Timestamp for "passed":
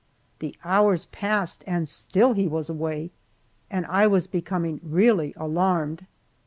1.05-1.63